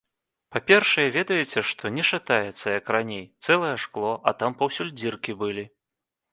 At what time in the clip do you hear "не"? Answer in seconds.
1.99-2.07